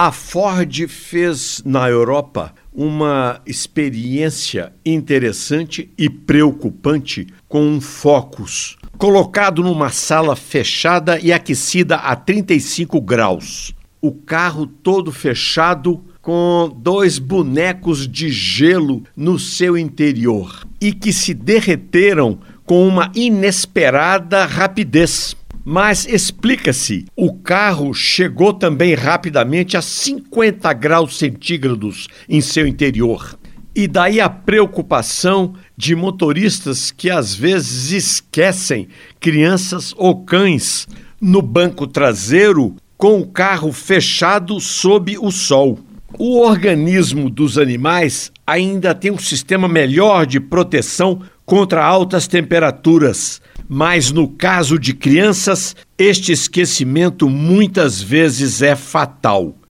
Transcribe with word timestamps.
A 0.00 0.12
Ford 0.12 0.86
fez 0.86 1.60
na 1.64 1.88
Europa 1.88 2.54
uma 2.72 3.40
experiência 3.44 4.72
interessante 4.86 5.90
e 5.98 6.08
preocupante 6.08 7.26
com 7.48 7.66
um 7.66 7.80
Focus, 7.80 8.76
colocado 8.96 9.60
numa 9.60 9.90
sala 9.90 10.36
fechada 10.36 11.18
e 11.18 11.32
aquecida 11.32 11.96
a 11.96 12.14
35 12.14 13.00
graus. 13.00 13.74
O 14.00 14.12
carro 14.12 14.68
todo 14.68 15.10
fechado 15.10 16.00
com 16.22 16.72
dois 16.76 17.18
bonecos 17.18 18.06
de 18.06 18.30
gelo 18.30 19.02
no 19.16 19.36
seu 19.36 19.76
interior 19.76 20.64
e 20.80 20.92
que 20.92 21.12
se 21.12 21.34
derreteram 21.34 22.38
com 22.64 22.86
uma 22.86 23.10
inesperada 23.16 24.46
rapidez. 24.46 25.34
Mas 25.70 26.06
explica-se, 26.06 27.04
o 27.14 27.30
carro 27.30 27.92
chegou 27.92 28.54
também 28.54 28.94
rapidamente 28.94 29.76
a 29.76 29.82
50 29.82 30.72
graus 30.72 31.18
centígrados 31.18 32.08
em 32.26 32.40
seu 32.40 32.66
interior. 32.66 33.38
E 33.76 33.86
daí 33.86 34.18
a 34.18 34.30
preocupação 34.30 35.52
de 35.76 35.94
motoristas 35.94 36.90
que 36.90 37.10
às 37.10 37.34
vezes 37.34 37.92
esquecem 37.92 38.88
crianças 39.20 39.92
ou 39.98 40.24
cães 40.24 40.88
no 41.20 41.42
banco 41.42 41.86
traseiro 41.86 42.74
com 42.96 43.20
o 43.20 43.26
carro 43.26 43.70
fechado 43.70 44.58
sob 44.60 45.18
o 45.18 45.30
sol. 45.30 45.80
O 46.18 46.40
organismo 46.40 47.28
dos 47.28 47.58
animais 47.58 48.32
ainda 48.46 48.94
tem 48.94 49.10
um 49.10 49.18
sistema 49.18 49.68
melhor 49.68 50.24
de 50.24 50.40
proteção 50.40 51.20
contra 51.44 51.84
altas 51.84 52.26
temperaturas, 52.26 53.42
mas 53.68 54.10
no 54.10 54.28
caso 54.28 54.78
de 54.78 54.94
crianças, 54.94 55.76
este 55.98 56.32
esquecimento 56.32 57.28
muitas 57.28 58.00
vezes 58.00 58.62
é 58.62 58.74
fatal. 58.74 59.58